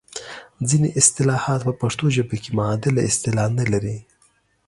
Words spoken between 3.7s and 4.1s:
لري.